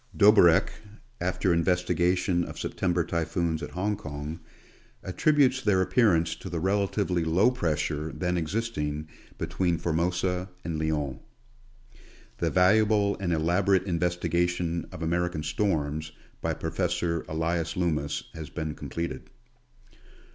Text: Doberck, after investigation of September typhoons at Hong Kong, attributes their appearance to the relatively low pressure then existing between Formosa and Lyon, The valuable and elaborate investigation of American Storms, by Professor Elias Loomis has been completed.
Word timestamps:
Doberck, 0.17 0.71
after 1.19 1.53
investigation 1.53 2.43
of 2.43 2.57
September 2.57 3.03
typhoons 3.03 3.61
at 3.61 3.69
Hong 3.69 3.95
Kong, 3.95 4.39
attributes 5.03 5.61
their 5.61 5.79
appearance 5.79 6.33
to 6.37 6.49
the 6.49 6.59
relatively 6.59 7.23
low 7.23 7.51
pressure 7.51 8.11
then 8.11 8.35
existing 8.35 9.07
between 9.37 9.77
Formosa 9.77 10.49
and 10.63 10.79
Lyon, 10.79 11.19
The 12.39 12.49
valuable 12.49 13.15
and 13.19 13.31
elaborate 13.31 13.83
investigation 13.83 14.87
of 14.91 15.03
American 15.03 15.43
Storms, 15.43 16.13
by 16.41 16.55
Professor 16.55 17.23
Elias 17.27 17.77
Loomis 17.77 18.23
has 18.33 18.49
been 18.49 18.73
completed. 18.73 19.29